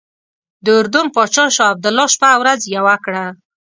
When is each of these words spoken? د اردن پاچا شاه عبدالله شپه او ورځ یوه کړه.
د 0.65 0.67
اردن 0.79 1.07
پاچا 1.15 1.45
شاه 1.55 1.71
عبدالله 1.73 2.05
شپه 2.13 2.27
او 2.35 2.39
ورځ 2.43 2.61
یوه 2.75 2.95
کړه. 3.05 3.25